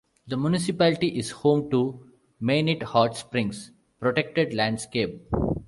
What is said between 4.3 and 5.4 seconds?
Landscape.